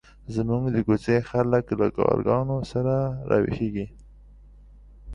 زموږ 0.35 0.63
د 0.71 0.77
کوڅې 0.87 1.17
خلک 1.29 1.65
له 1.79 1.87
کارګانو 1.97 2.57
سره 2.71 2.95
راویښېږي. 3.29 3.87